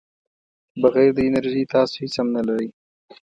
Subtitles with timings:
[0.81, 2.69] بغیر د انرژۍ تاسو هیڅ هم نه لرئ.